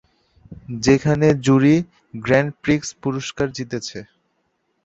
যেখানে 0.81 1.27
এটি 1.31 1.41
jury 1.45 1.75
grand 2.23 2.51
prix 2.63 2.89
পুরস্কার 3.01 3.47
জিতেছে। 3.57 3.99